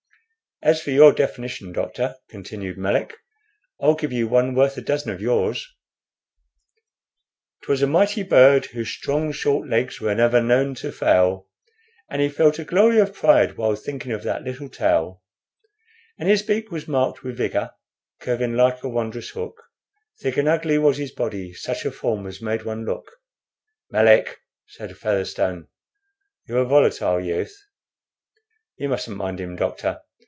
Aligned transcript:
"As 0.63 0.79
for 0.79 0.91
your 0.91 1.11
definition, 1.11 1.71
doctor," 1.71 2.17
continued 2.29 2.77
Melick, 2.77 3.15
"I'll 3.81 3.95
give 3.95 4.11
you 4.11 4.27
one 4.27 4.53
worth 4.53 4.77
a 4.77 4.81
dozen 4.81 5.09
of 5.11 5.19
yours: 5.19 5.67
"'Twas 7.63 7.81
a 7.81 7.87
mighty 7.87 8.21
bird; 8.21 8.67
those 8.71 8.87
strong, 8.89 9.31
short 9.31 9.67
legs 9.67 9.99
were 9.99 10.13
never 10.13 10.39
known 10.39 10.75
to 10.75 10.91
fail, 10.91 11.47
And 12.11 12.21
he 12.21 12.29
felt 12.29 12.59
a 12.59 12.63
glory 12.63 12.99
of 12.99 13.11
pride 13.11 13.57
while 13.57 13.73
thinking 13.73 14.11
of 14.11 14.21
that 14.21 14.43
little 14.43 14.69
tail, 14.69 15.23
And 16.19 16.29
his 16.29 16.43
beak 16.43 16.69
was 16.69 16.87
marked 16.87 17.23
with 17.23 17.37
vigor, 17.37 17.71
curving 18.19 18.53
like 18.53 18.83
a 18.83 18.87
wondrous 18.89 19.31
hook; 19.31 19.63
Thick 20.19 20.37
and 20.37 20.47
ugly 20.47 20.77
was 20.77 20.97
his 20.97 21.11
body 21.11 21.55
such 21.55 21.85
a 21.85 21.91
form 21.91 22.27
as 22.27 22.39
made 22.39 22.65
one 22.65 22.85
look!" 22.85 23.09
"Melick," 23.89 24.37
said 24.67 24.95
Featherstone, 24.95 25.69
"you're 26.47 26.59
a 26.61 26.65
volatile 26.65 27.19
youth. 27.19 27.57
You 28.77 28.89
mustn't 28.89 29.17
mind 29.17 29.39
him, 29.41 29.55
doctor. 29.55 30.01